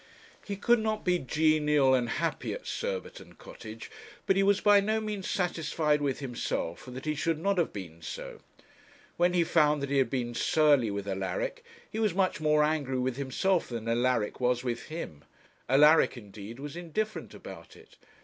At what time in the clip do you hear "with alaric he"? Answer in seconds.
10.89-11.99